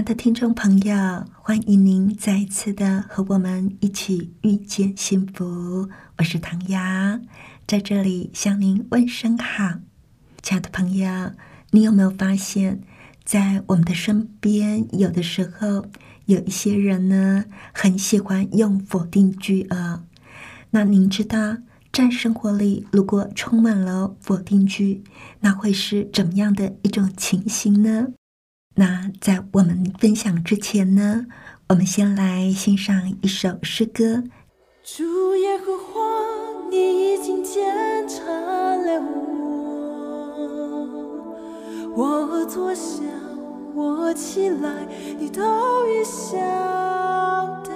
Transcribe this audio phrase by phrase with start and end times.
[0.00, 5.90] 爱的听众朋友，欢迎您再次的和我们一起遇见幸福。
[6.16, 7.20] 我是唐瑶，
[7.66, 9.74] 在这里向您问声好。
[10.40, 11.32] 亲爱的朋友，
[11.72, 12.80] 你有没有发现，
[13.24, 15.84] 在我们的身边，有的时候
[16.24, 20.04] 有一些人呢，很喜欢用否定句啊？
[20.70, 21.58] 那您知道，
[21.92, 25.04] 在生活里如果充满了否定句，
[25.40, 28.06] 那会是怎么样的一种情形呢？
[28.80, 31.26] 那在我们分享之前呢，
[31.68, 34.24] 我们先来欣赏一首诗歌。
[34.82, 36.00] 主耶和华，
[36.70, 37.62] 你已经检
[38.08, 39.02] 查了
[41.94, 43.02] 我，我坐下，
[43.74, 45.42] 我起来，你都
[45.86, 46.38] 已晓
[47.62, 47.70] 得。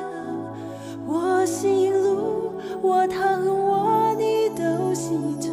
[1.07, 5.53] 我行路，我躺卧，你都细察，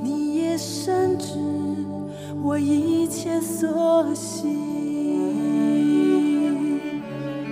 [0.00, 1.61] 你也深知。
[2.44, 4.50] 我一切所行，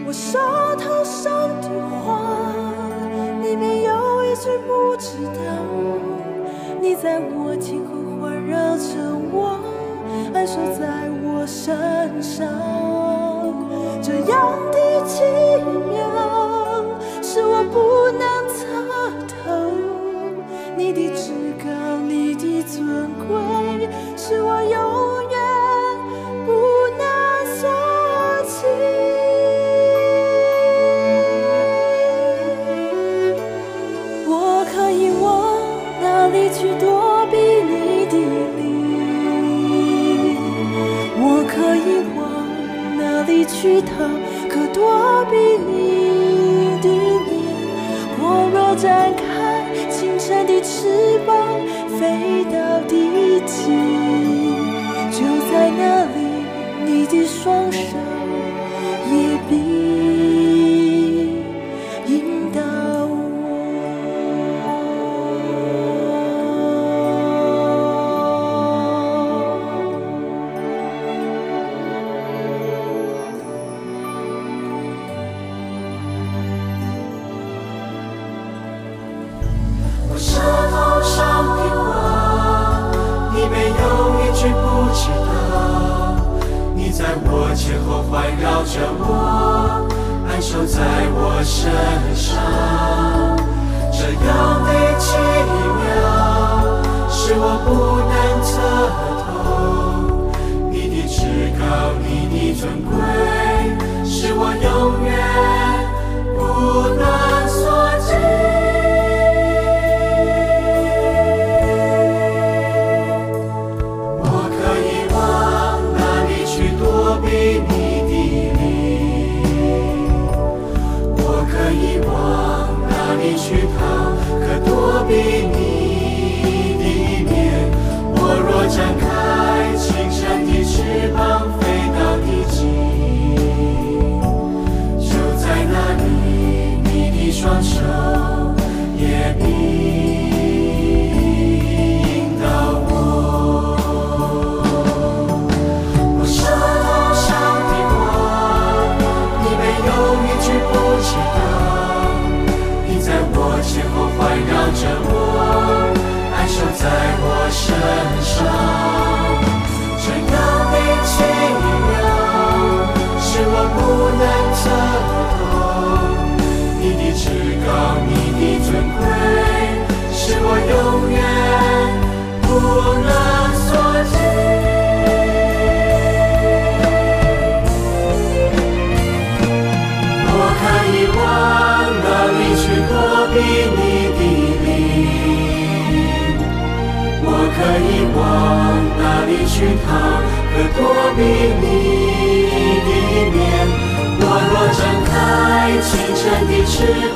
[0.05, 0.37] 我手
[0.77, 1.69] 头上的
[2.05, 2.21] 话，
[3.41, 5.41] 里面有一句不知道。
[6.83, 8.83] 你在我天后环绕着
[9.33, 9.61] 我，
[10.35, 12.49] 安守在我身上，
[14.03, 15.23] 这样的奇
[15.89, 16.00] 妙，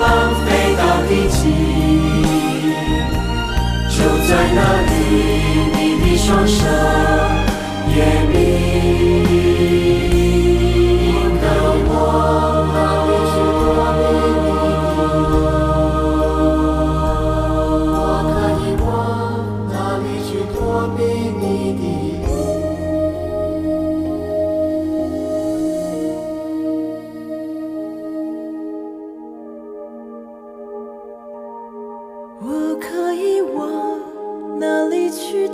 [0.05, 0.44] Love.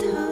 [0.09, 0.30] 头。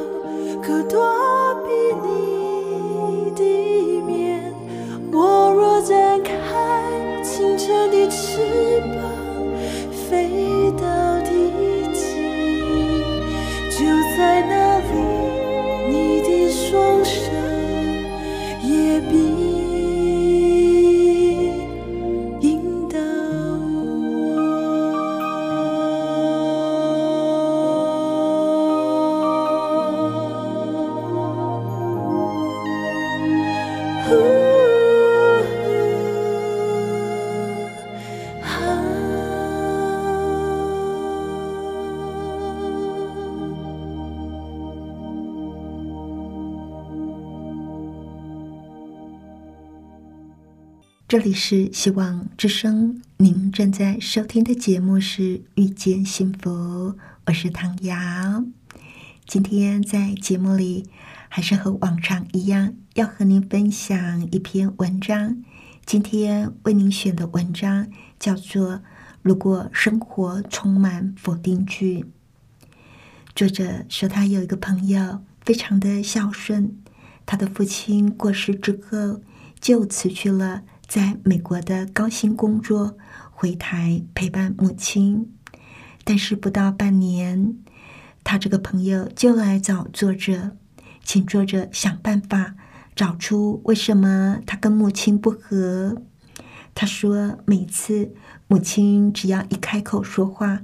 [51.09, 56.51] 这里是希望之声，您正在收听的节目是《遇见幸福》，
[57.25, 58.45] 我是唐瑶。
[59.25, 60.85] 今天在节目里，
[61.27, 65.44] 还是和往常一样，要和您分享一篇文章。
[65.83, 67.88] 今天为您选的文章
[68.19, 68.73] 叫做
[69.23, 72.01] 《如果生活充满否定句》。
[73.33, 76.77] 作者说，他有一个朋友非常的孝顺，
[77.25, 79.21] 他的父亲过世之后，
[79.59, 80.62] 就辞去了。
[80.89, 82.97] 在美国的高薪工作，
[83.30, 85.31] 回台陪伴母亲，
[86.03, 87.53] 但是不到半年，
[88.24, 90.57] 他这个朋友就来找作者，
[91.03, 92.56] 请作者想办法
[92.95, 96.01] 找出为什么他跟母亲不和。
[96.74, 98.15] 他说，每次
[98.47, 100.62] 母亲只要一开口说话，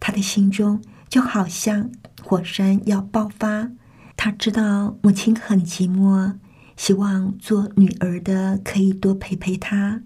[0.00, 0.80] 他的心中
[1.10, 1.90] 就好像
[2.22, 3.72] 火山要爆发。
[4.16, 6.36] 他知道母亲很寂寞。
[6.76, 10.02] 希望做女儿的可以多陪陪她，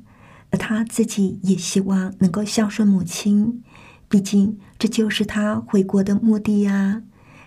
[0.50, 3.62] 而他自己也希望能够孝顺母亲，
[4.08, 7.02] 毕竟这就是他回国的目的呀。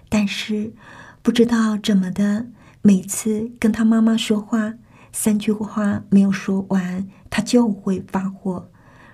[0.10, 0.74] 但是
[1.22, 2.48] 不知道怎么的，
[2.81, 4.75] 每次跟他妈妈说话，
[5.12, 8.70] 三句话没有说完，他就会发火。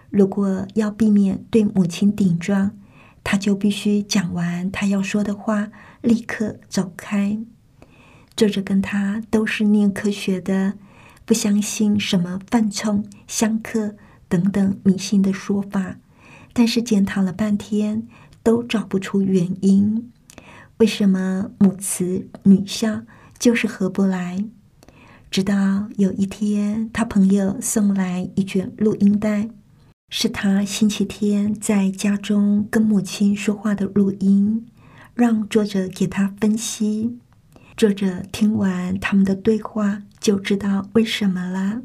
[0.10, 2.72] 如果要避免对母亲顶撞，
[3.24, 5.70] 他就必须讲完他要说的话，
[6.02, 7.40] 立刻走开。
[8.40, 10.76] 作者跟他都是念科学的，
[11.26, 13.98] 不相信什么犯冲、相克
[14.30, 15.98] 等等迷信的说法，
[16.54, 18.08] 但是检讨了半天
[18.42, 20.10] 都找不出原因，
[20.78, 23.02] 为什么母慈女孝
[23.38, 24.46] 就是合不来？
[25.30, 29.50] 直到有一天，他朋友送来一卷录音带，
[30.10, 34.66] 是他星期天在家中跟母亲说话的录音，
[35.14, 37.20] 让作者给他分析。
[37.80, 41.82] 作者听完他们的对话，就知道为什么了。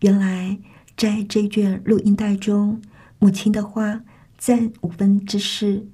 [0.00, 0.58] 原来
[0.96, 2.80] 在这卷录音带中，
[3.18, 4.00] 母亲的话
[4.38, 5.86] 占五分之四，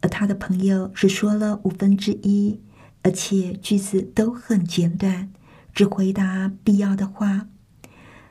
[0.00, 2.60] 而他的朋友只说了五分之一，
[3.02, 5.32] 而且句子都很简短，
[5.74, 7.48] 只回答必要的话。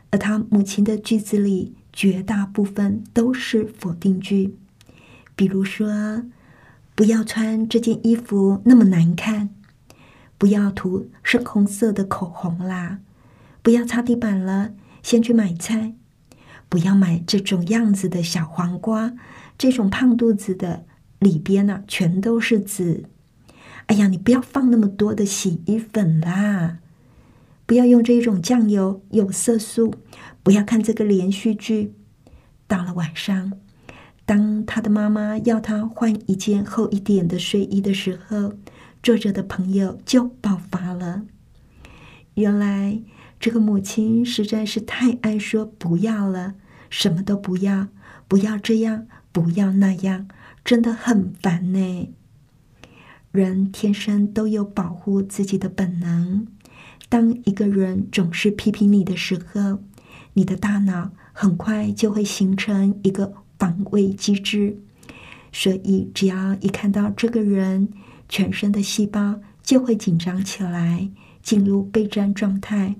[0.09, 4.55] 而他母亲的句子里，绝大部分都是否定句，
[5.35, 6.23] 比如说
[6.95, 9.49] ：“不要穿这件衣服，那么难看。”
[10.39, 12.99] 不要涂深红色的口红啦！
[13.61, 14.71] 不要擦地板了，
[15.03, 15.93] 先去买菜。
[16.69, 19.13] 不要买这种样子的小黄瓜，
[19.57, 20.85] 这种胖肚子的
[21.19, 23.03] 里边呢全都是籽。
[23.87, 26.77] 哎呀，你不要放那么多的洗衣粉啦！
[27.65, 29.93] 不要用这种酱油，有色素。
[30.41, 31.93] 不要看这个连续剧。
[32.65, 33.51] 到了晚上，
[34.25, 38.53] 当他的妈妈要他换一件厚一点的睡衣的时候。
[39.01, 41.23] 作者的朋友就爆发了。
[42.35, 43.01] 原来
[43.39, 46.55] 这个母亲实在是太爱说不要了，
[46.89, 47.87] 什么都不要，
[48.27, 50.27] 不要这样，不要那样，
[50.63, 52.09] 真的很烦呢。
[53.31, 56.47] 人天生都有保护自己的本能。
[57.07, 59.79] 当一个人总是批评你的时候，
[60.33, 64.77] 你的大脑很快就会形成一个防卫机制。
[65.51, 67.89] 所以，只要一看到这个人，
[68.29, 71.09] 全身的细胞就会紧张起来，
[71.43, 72.95] 进入备战状态。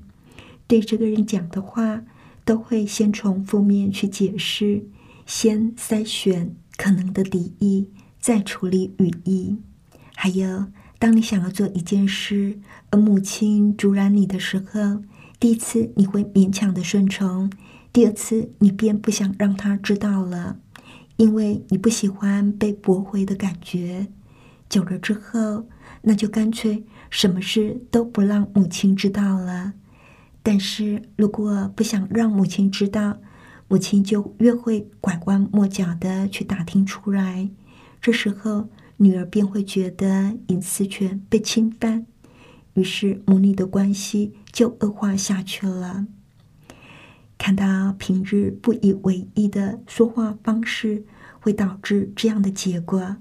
[0.68, 2.04] 对这个人讲的话，
[2.44, 4.84] 都会先从负面去解释，
[5.26, 7.88] 先筛选可能的敌意，
[8.20, 9.58] 再处理语义。
[10.16, 10.66] 还有，
[10.98, 12.60] 当你想要做一件事，
[12.90, 15.02] 而母亲阻拦你的时候，
[15.40, 17.52] 第一次你会勉强的顺从，
[17.94, 20.60] 第二次你便不想让他知道了，
[21.18, 24.08] 因为你不喜欢被驳回的感觉。
[24.70, 25.68] 久了之后，
[26.04, 29.74] 那就干脆什么事都不让母亲知道了。
[30.44, 33.18] 但是如果不想让母亲知道，
[33.68, 37.50] 母亲就越会拐弯抹角的去打听出来。
[38.02, 42.06] 这时候，女儿便会觉得隐私权被侵犯。
[42.76, 46.06] 于是母女的关系就恶化下去了。
[47.38, 51.04] 看到平日不以为意的说话方式，
[51.40, 53.18] 会导致这样的结果。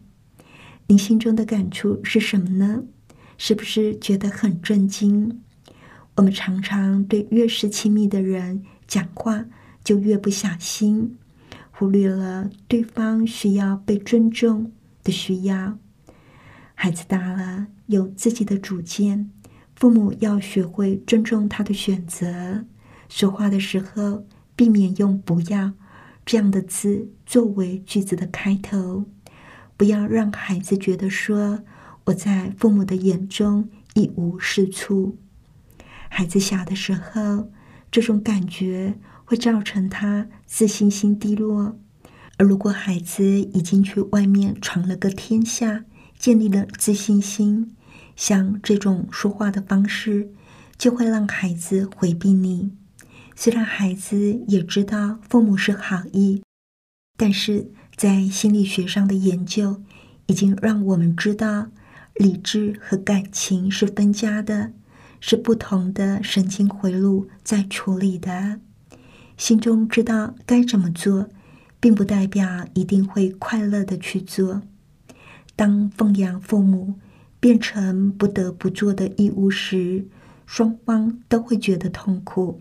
[0.90, 2.82] 您心中的感触是什么呢？
[3.36, 5.42] 是不是觉得很震惊？
[6.16, 9.44] 我们常常对越是亲密的人讲话，
[9.84, 11.18] 就越不小心，
[11.70, 14.72] 忽略了对方需要被尊重
[15.04, 15.78] 的需要。
[16.74, 19.30] 孩子大了，有自己的主见。
[19.76, 22.64] 父母要学会尊重他的选择，
[23.10, 24.24] 说话的时候
[24.56, 25.74] 避免用“不要”
[26.24, 29.04] 这样的字作为句子的开头，
[29.78, 31.60] 不要让孩子觉得说
[32.06, 35.16] 我在父母的眼中一无是处。
[36.10, 37.50] 孩子小的时候，
[37.90, 41.78] 这种感觉会造成他自信心低落，
[42.38, 45.84] 而如果孩子已经去外面闯了个天下，
[46.18, 47.76] 建立了自信心。
[48.16, 50.32] 像这种说话的方式，
[50.76, 52.72] 就会让孩子回避你。
[53.36, 56.42] 虽然孩子也知道父母是好意，
[57.16, 59.82] 但是在心理学上的研究
[60.26, 61.66] 已经让我们知道，
[62.14, 64.72] 理智和感情是分家的，
[65.20, 68.60] 是不同的神经回路在处理的。
[69.36, 71.28] 心中知道该怎么做，
[71.78, 74.62] 并不代表一定会快乐的去做。
[75.54, 76.94] 当奉养父母。
[77.40, 80.08] 变成不得不做的义务时，
[80.44, 82.60] 双方都会觉得痛苦。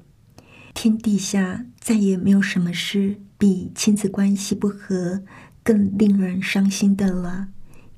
[0.76, 5.24] 天底下再也没有什么事比亲子关系不和
[5.64, 7.50] 更令人伤心的了。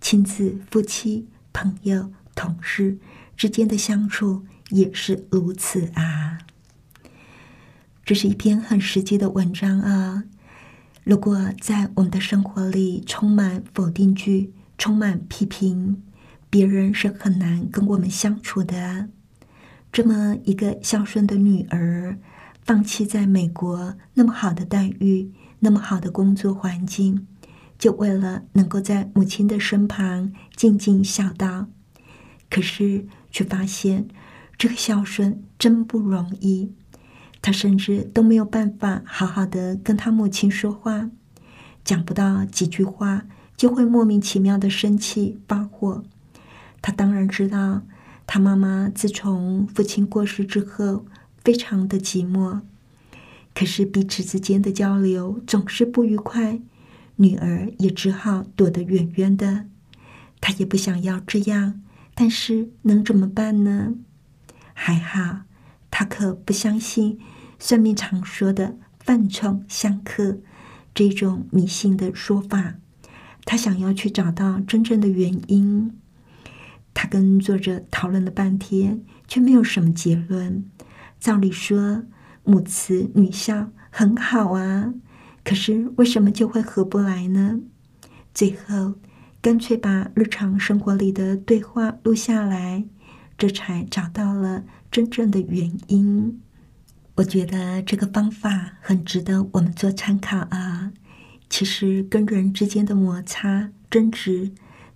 [0.02, 2.98] 亲子、夫妻、朋友、同事
[3.36, 6.40] 之间的相处也是如此啊。
[8.04, 10.24] 这是一篇很实际的文章啊。
[11.04, 16.04] 如果在我们的生活里充满否定句、充满批评，
[16.50, 19.10] 别人是很难跟我们相处的。
[19.92, 22.18] 这么一个孝顺的女儿，
[22.64, 27.28] 放弃在美国那么好的待遇、那么好的工作环境，
[27.78, 31.68] 就为了能够在母亲的身旁尽尽孝道。
[32.50, 34.08] 可是却发现，
[34.58, 36.74] 这个孝顺真不容易。
[37.42, 41.10] 他甚至都没有办法好好的跟他母亲说话，
[41.86, 43.24] 讲不到几句话，
[43.56, 46.04] 就会莫名其妙的生气发火。
[46.82, 47.84] 他当然知道，
[48.28, 51.06] 他妈妈自从父亲过世之后，
[51.44, 52.62] 非常的寂寞。
[53.54, 56.62] 可是彼此之间的交流总是不愉快，
[57.18, 59.66] 女儿也只好躲得远远的。
[60.40, 61.82] 她也不想要这样，
[62.14, 63.96] 但是能怎么办呢？
[64.74, 65.42] 还好，
[65.92, 67.20] 她可不相信
[67.60, 70.38] 算命常说的“犯冲相克”
[70.96, 72.76] 这种迷信的说法。
[73.44, 76.00] 她想要去找到真正的原因。
[76.94, 80.64] 她跟作者讨论了半天，却没有什么结论。
[81.20, 82.04] 照理说，
[82.44, 84.94] 母慈女孝很好啊，
[85.44, 87.60] 可是为什么就会合不来呢？
[88.34, 88.96] 最后，
[89.42, 92.86] 干脆把日常生活里的对话录下来，
[93.38, 96.42] 这才找到了真正的原因。
[97.16, 100.94] 我觉得这个方法很值得我们做参考啊。
[101.50, 104.52] 其实，跟人之间的摩擦、争执。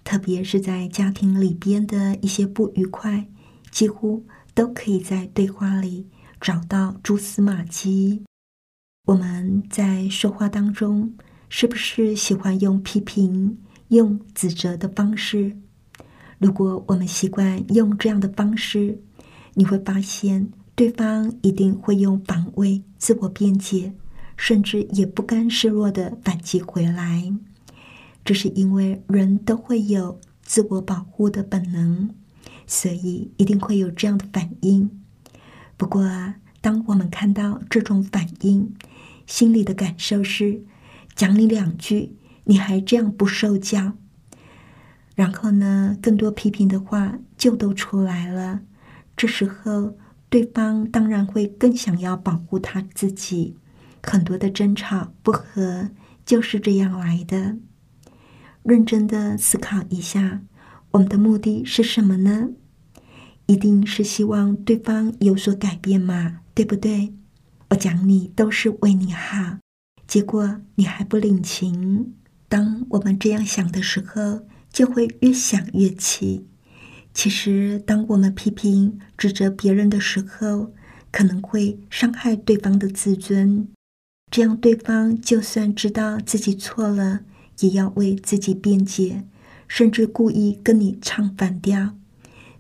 [0.06, 3.30] 特别是在家庭里边的一些不愉快，
[3.72, 6.10] 几乎都可以在对话里
[6.44, 8.22] 找到蛛丝马迹。
[9.08, 11.16] 我们在说话当中，
[11.48, 13.58] 是不是喜欢用批评、
[13.88, 15.56] 用指责的方式？
[16.40, 19.02] 如果我们习惯用这样的方式，
[19.54, 23.94] 你会发现对方一定会用防卫、自我辩解，
[24.36, 27.34] 甚至也不甘示弱的反击回来。
[28.26, 32.10] 这是因为人都会有自我保护的本能，
[32.68, 35.00] 所以一定会有这样的反应。
[35.84, 38.74] 不过，当我们看到这种反应，
[39.28, 40.64] 心里的感受是：
[41.14, 43.92] 讲你两句，你还这样不受教。
[45.14, 48.62] 然后呢，更多批评的话就都出来了。
[49.18, 49.98] 这时候，
[50.30, 53.58] 对方当然会更想要保护他自己。
[54.02, 55.90] 很多的争吵不和
[56.26, 57.58] 就是这样来的。
[58.64, 60.44] 认真的思考一下，
[60.92, 62.52] 我们的目的是什么呢？
[63.46, 67.14] 一定是希望对方有所改变嘛，对不对？
[67.70, 69.58] 我讲你都是为你好，
[70.08, 72.14] 结果你还不领情。
[72.48, 76.46] 当我们这样想的时候，就会越想越气。
[77.14, 80.74] 其实，当我们批评、指责别人的时候，
[81.12, 83.68] 可能会伤害对方的自尊。
[84.32, 87.22] 这样，对方就算知道自己错了，
[87.60, 89.26] 也要为自己辩解，
[89.68, 91.96] 甚至故意跟你唱反调。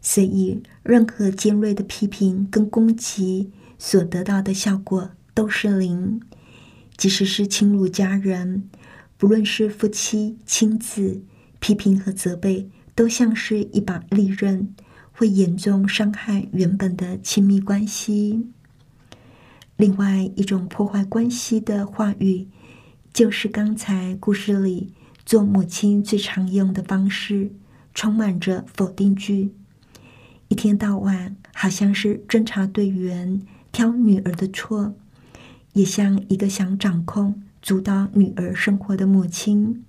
[0.03, 6.21] 所以，任何尖锐的批评跟攻击所得到的效果都是零。
[6.95, 8.69] 即使是亲如家人，
[9.17, 11.23] 不论是夫妻、亲子，
[11.59, 12.69] 批评和责备。
[12.95, 14.71] 都像是一把利刃，
[15.11, 18.45] 会严重伤害原本的亲密关系。
[19.77, 22.47] 另外一种破坏关系的话语，
[23.11, 24.93] 就是刚才故事里
[25.25, 27.49] 做母亲最常用的方式，
[27.95, 29.55] 充满着否定句，
[30.53, 33.41] 一天到晚好像是侦查队员
[33.71, 34.93] 挑女儿的错，
[35.71, 39.83] 也像一个想掌控、主导女儿生活的母亲。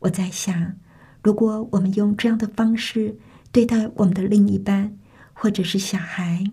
[0.00, 0.74] 我在想。
[1.22, 3.16] 如果我们用这样的方式
[3.52, 4.98] 对待我们的另一半，
[5.32, 6.44] 或者是小孩，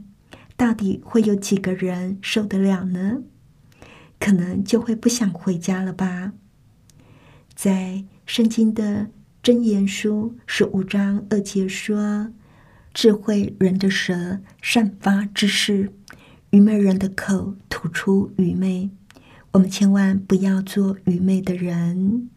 [0.56, 3.24] 到底会有几个人受得了呢？
[4.20, 6.34] 可能就会不想回家了吧。
[7.56, 9.10] 在圣经的
[9.42, 12.32] 箴言书十五章二节说
[12.94, 15.92] ：“智慧人的舌散发知识，
[16.52, 18.90] 愚昧人的口吐出愚昧。”
[19.54, 22.30] 我们千万不要做愚昧的人。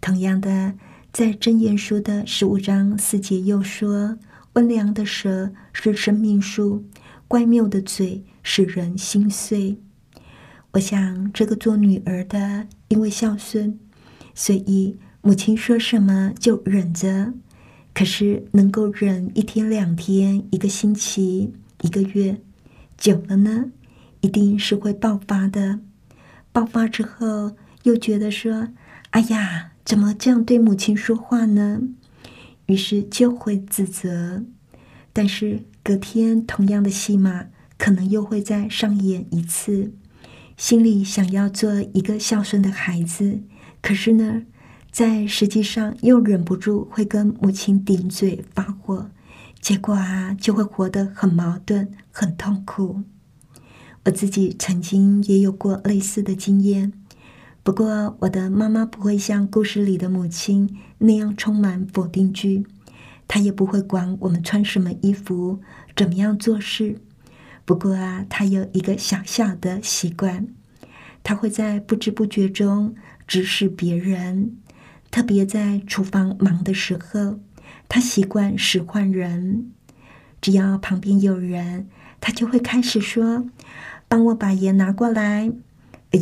[0.00, 0.74] 同样的。
[1.12, 4.18] 在真言书的十五章四节又说
[4.52, 6.84] ：“温良的舌是生命树，
[7.26, 9.78] 乖谬的嘴使人心碎。”
[10.72, 13.78] 我想，这个做女儿的，因为孝顺，
[14.34, 17.32] 所以母亲说什么就忍着。
[17.96, 22.42] 可是能够忍一天、两天、一个星期、一个月，
[22.98, 23.70] 久了呢，
[24.20, 25.80] 一定是会爆发的。
[26.52, 28.68] 爆发之后，又觉得说
[29.12, 31.80] ：“哎呀。”怎么这样对母亲说话呢？
[32.66, 34.42] 于是就会自责，
[35.12, 37.46] 但是隔天同样的戏码
[37.78, 39.92] 可能又会再上演一次。
[40.56, 43.42] 心里想要做一个孝顺的孩子，
[43.80, 44.42] 可是呢，
[44.96, 49.10] 在实际上又忍不住会跟母亲顶嘴发火，
[49.60, 53.02] 结果啊就会活得很矛盾、很痛苦。
[54.06, 56.94] 我自己曾经也有过类似的经验。
[57.62, 62.64] 不过，我的妈妈不会像故事里的母亲那样充满否定句，
[63.28, 65.60] 她也不会管我们穿什么衣服、
[65.94, 67.02] 怎么样做事。
[67.66, 70.48] 不过啊，她有一个小小的习惯，
[71.22, 72.94] 她会在不知不觉中
[73.26, 74.56] 指使别人，
[75.10, 77.38] 特别在厨房忙的时候，
[77.88, 79.70] 他习惯使唤人。
[80.40, 81.88] 只要旁边有人，
[82.20, 83.46] 他就会开始说
[84.06, 85.50] ：“帮我把盐拿过来。”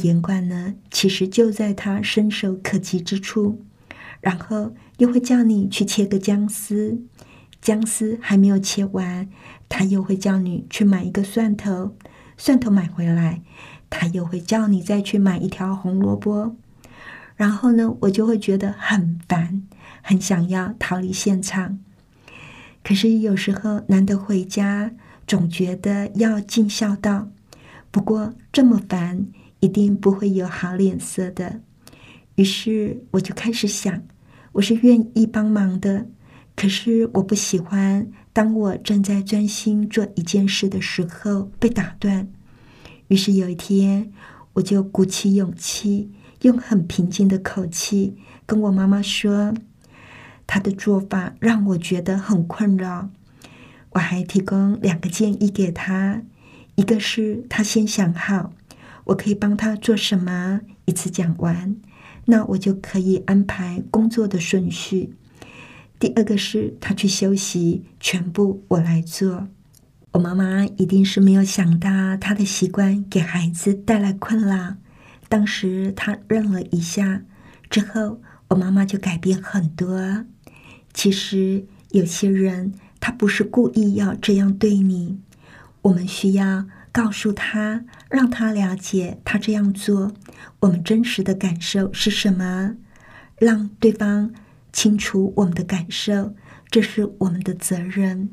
[0.03, 3.62] 盐罐呢，其实就在他伸手可及之处，
[4.20, 7.03] 然后又会叫你去切个姜丝，
[7.61, 9.29] 姜丝还没有切完，
[9.68, 11.94] 他又会叫你去买一个蒜头，
[12.37, 13.42] 蒜头买回来，
[13.88, 16.57] 他又会叫你再去买一条红萝卜，
[17.37, 19.62] 然后呢，我就会觉得很烦，
[20.03, 21.79] 很想要逃离现场。
[22.83, 24.92] 可是有时候难得回家，
[25.27, 27.31] 总觉得要尽孝道，
[27.90, 29.27] 不过这么烦。
[29.61, 31.62] 一定不会有好脸色的。
[32.35, 34.03] 于是我就开始想，
[34.53, 36.07] 我是愿意帮忙的，
[36.55, 42.29] 可是我不喜欢当我正在专心做一件事的时候被打断。
[43.09, 44.12] 于是有一天，
[44.53, 48.16] 我就鼓起勇气，用很平静的口气
[48.47, 49.55] 跟我妈妈说
[50.47, 53.11] ：“她的做法让我觉得很困扰。”
[53.92, 56.23] 我还提供两个建议给她，
[56.75, 58.53] 一个是她先想好。
[59.05, 60.62] 我可以帮他做什么？
[60.87, 61.77] 一次讲完，
[62.25, 65.14] 那我就可以安排工作的顺序。
[65.99, 69.49] 第二个是他去休息，全部我来做。
[70.12, 74.77] 我妈妈一定是没有想到他的习惯给孩子带来困扰。
[75.29, 77.23] 当时他愣了一下，
[77.71, 80.25] 之后我妈妈就改变很多。
[80.93, 85.21] 其实有些人他不是故意要这样对你，
[85.83, 86.67] 我们需要。
[86.95, 90.13] 告诉他，让他了解他这样做，
[90.61, 92.77] 我们真实的感受是什么，
[93.37, 94.33] 让对方
[94.73, 96.37] 清楚我们的感受，
[96.71, 98.31] 这是我们的责任。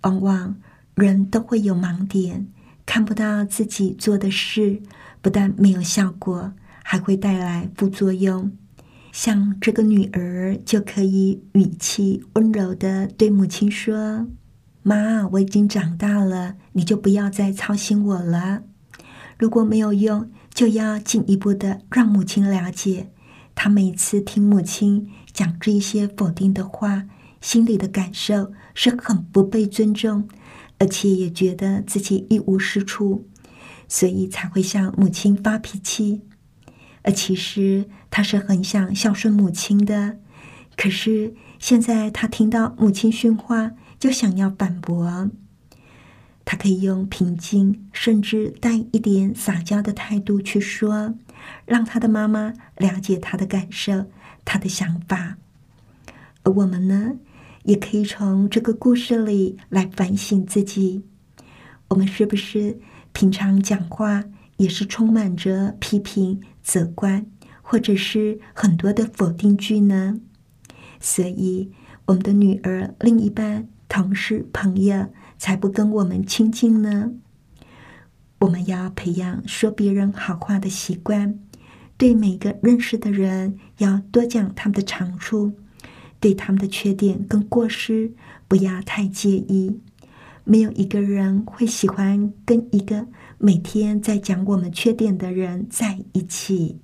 [0.00, 0.56] 往往
[0.94, 2.48] 人都会有盲点，
[2.86, 4.80] 看不到自己做的事，
[5.20, 8.52] 不但没有效果，还会带来副作用。
[9.12, 14.26] 像这个女儿就可以语气温柔的对母亲说
[14.84, 18.62] ：“妈，我已经长大了，你就不要再操心我了。
[19.38, 23.10] 如果没有用，就要进一步的让母亲了解，
[23.54, 27.06] 她每次听母亲讲这一些否定的话，
[27.40, 30.28] 心里的感受是很不被尊重，
[30.78, 33.28] 而且也觉得自己一无是处，
[33.88, 36.22] 所以才会向母亲发脾气。
[37.02, 40.18] 而其实他是很想孝顺母亲的，
[40.76, 43.72] 可是现在他听到母亲训话。
[43.98, 45.30] 就想要反驳，
[46.44, 51.14] 他可以用平静甚至带一点撒娇的态度去说，
[51.64, 54.04] 让他的妈妈了解他的感受、
[54.44, 55.38] 他的想法。
[56.42, 57.14] 而我们呢，
[57.66, 61.04] 也可以从这个故事里来反省自己：
[61.88, 62.78] 我们是不是
[63.12, 64.24] 平常讲话
[64.56, 67.26] 也是充满着批评、责怪，
[67.62, 70.20] 或者是很多的否定句呢？
[70.98, 71.70] 所以，
[72.06, 73.68] 我们的女儿、另一半。
[73.88, 75.06] 同事、朋友
[75.38, 77.12] 才不跟我们亲近呢。
[78.40, 81.38] 我们要培养说别人好话的习惯，
[81.96, 85.52] 对每个认识的人要多讲他们的长处，
[86.26, 88.12] 对他们的缺点跟过失
[88.48, 89.78] 不要太介意。
[90.42, 93.06] 没有一个人会喜欢跟一个
[93.38, 96.80] 每天在讲我们缺点的人在一起。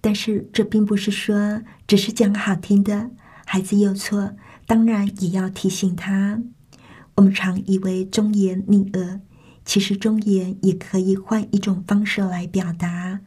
[0.00, 3.10] 但是这并不是说只是讲好听的，
[3.44, 4.32] 孩子有错。
[4.64, 6.42] 当然也要提醒他。
[7.16, 9.20] 我们常以为忠言逆耳，
[9.66, 13.20] 其实忠言也可以换一种方式来表达，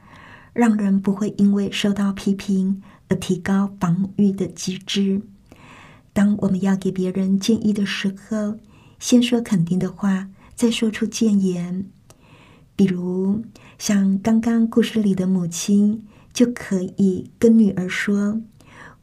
[0.53, 5.21] 让人不会因为受到批评而提高防御的机制。
[6.13, 8.57] 当我们要给别人建议的时候，
[8.99, 11.85] 先说肯定的话，再说出谏言。
[12.75, 13.43] 比如
[13.77, 18.41] 像刚刚故事里的母亲，就可以跟女儿说。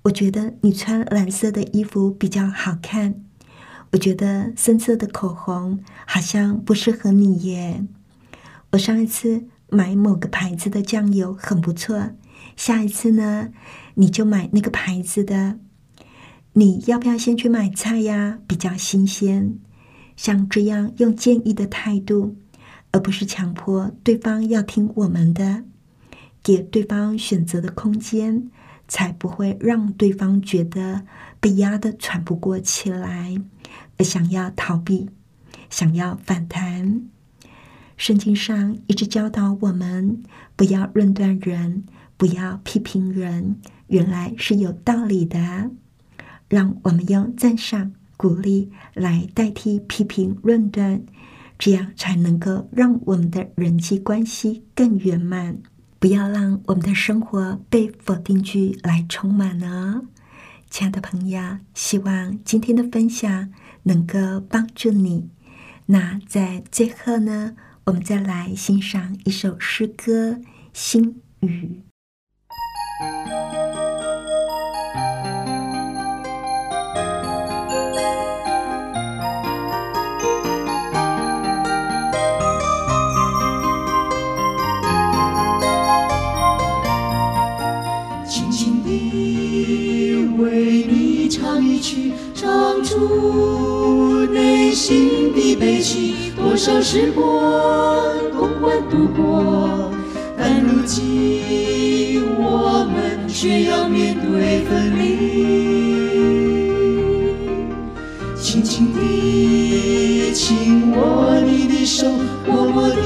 [0.03, 3.23] 我觉得你穿蓝色的衣服比较好看。
[3.92, 7.85] 我觉得深色的口红好像不适合你耶。
[8.73, 12.11] 我上一次买某个牌子的酱油很不错，
[12.55, 13.49] 下一次呢，
[13.94, 15.59] 你就买那个牌子的。
[16.59, 18.40] 你要不要先去买菜呀？
[18.49, 19.61] 比较新鲜。
[20.16, 22.35] 像这样用建议的态度，
[22.90, 25.62] 而不是强迫对方要听我们的，
[26.42, 28.51] 给对方选择的空间。
[28.88, 31.05] 才不会让对方觉得
[31.38, 33.37] 被压得喘不过气来，
[33.99, 35.11] 而想要逃避，
[35.71, 37.03] 想要反弹。
[37.99, 40.23] 圣经上一直教导我们
[40.57, 41.85] 不要论断人，
[42.16, 45.71] 不要批评人，原来是有道理的。
[46.48, 51.02] 让我们用赞赏、鼓励来代替批评、论断，
[51.58, 55.58] 这样才能够让我们的人际关系更圆满。
[56.00, 60.06] 不要让我们的生活被否定句来充满哦，
[60.70, 65.28] 亲爱的朋友，希望今天的分享能够帮助你。
[65.87, 70.32] 那在最后呢，我们再来欣赏一首诗歌
[70.72, 71.82] 《心语》。
[92.34, 97.24] 唱出内心的悲戚，多少时光
[98.36, 99.90] 共欢度过，
[100.36, 105.06] 但如今我们却要面对分离。
[108.36, 108.98] 轻轻地
[110.94, 112.06] 握你的手，
[112.46, 112.96] 默默地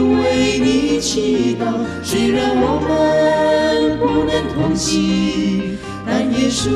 [0.00, 1.62] 为你祈祷。
[2.02, 6.70] 虽然我们不能同行，但耶稣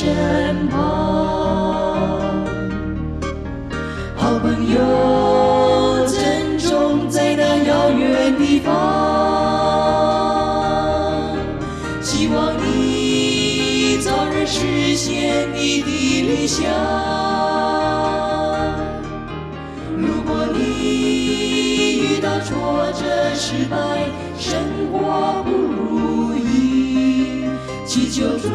[0.00, 0.78] 身旁。
[4.16, 8.70] 好朋友，珍重在那遥远地方，
[12.00, 16.64] 希望你早日实现你的理想。
[19.98, 23.76] 如果你遇到挫折、失败，
[24.38, 27.44] 生活不如意，
[27.84, 28.48] 祈求主，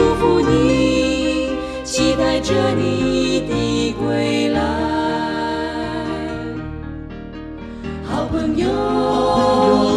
[0.00, 1.50] 祝福你
[1.84, 4.58] 期待着你的归来。
[8.02, 8.66] 好朋友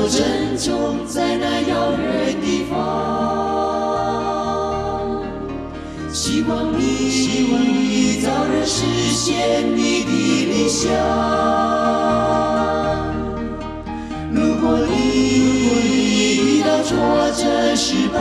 [0.09, 2.73] 珍重在那遥远地方。
[6.11, 10.09] 希望你希望你早日实现你的
[10.51, 12.52] 理想。
[16.65, 16.95] 到挫
[17.35, 18.17] 折、失败，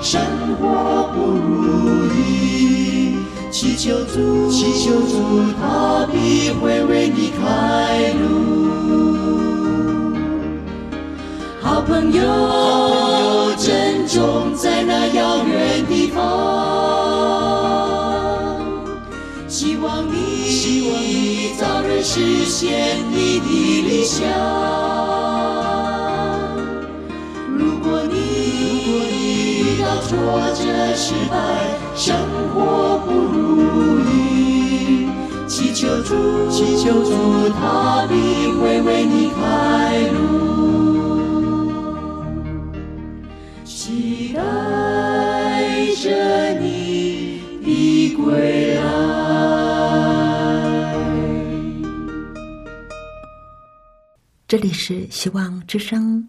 [0.00, 0.20] 生
[0.60, 3.16] 活不如意，
[3.50, 5.14] 祈求主，祈求主，
[5.60, 8.24] 他必会为你开路。
[11.60, 12.22] 好朋友，
[13.56, 16.16] 珍重在那遥远地方。
[19.48, 23.46] 希望你，希望你早日实现你的
[23.88, 24.26] 理想。
[30.06, 31.36] 你遇到挫折、失败，
[31.96, 32.14] 生
[32.54, 35.08] 活不如意，
[35.48, 38.14] 祈求主，祈求主，他必
[38.52, 40.16] 会为你开路。
[43.64, 44.40] 期待
[45.96, 48.82] 着你的归来。
[54.48, 56.28] 这里是希望之声，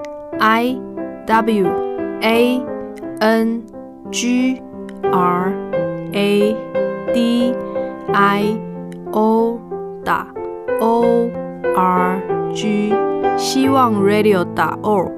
[0.39, 0.77] i
[1.27, 1.67] w
[2.21, 2.61] a
[3.19, 3.63] n
[4.11, 4.61] g
[5.11, 5.53] r
[6.11, 6.55] a
[7.13, 7.55] d
[8.13, 8.57] i
[9.11, 9.59] o
[10.03, 10.27] 打
[10.79, 11.29] o
[11.75, 12.21] r
[12.53, 12.93] g
[13.37, 15.11] 希望 radio 打 org，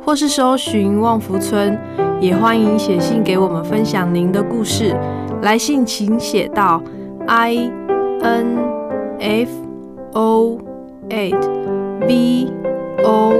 [0.00, 1.78] 或是搜寻旺福村。
[2.20, 4.96] 也欢迎写信给我们分享您的故事，
[5.42, 6.82] 来信请写到
[7.26, 7.70] i
[8.22, 8.58] n
[9.18, 9.50] f
[10.12, 10.58] o
[11.10, 11.36] a d
[12.06, 12.52] v
[13.04, 13.34] o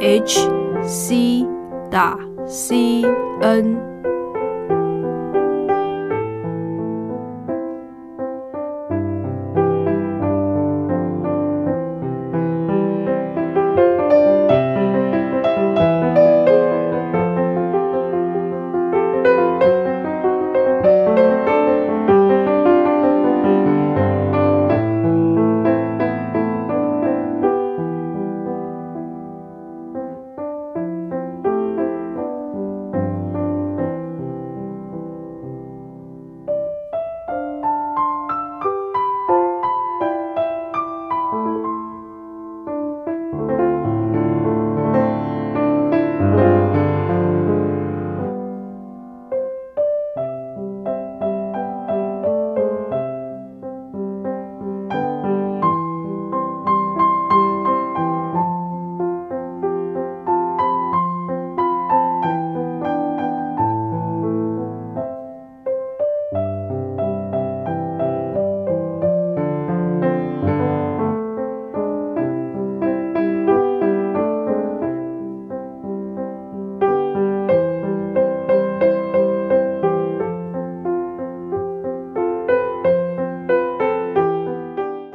[0.00, 0.48] h
[0.82, 1.46] c
[1.90, 3.04] 打 c
[3.40, 3.89] n。